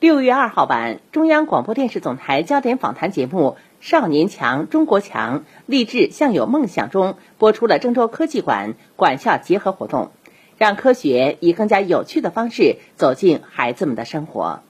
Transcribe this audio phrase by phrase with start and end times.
[0.00, 10.12] 六月二号晚中央广播电视总台焦点访谈节目少年强中国强励志向有梦想中播出了郑州科技馆管校结合活动
[10.56, 14.60] 让科学以更加有趣的方式走进孩子们的生活。